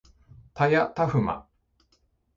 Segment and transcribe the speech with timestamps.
[0.55, 1.47] たやたふま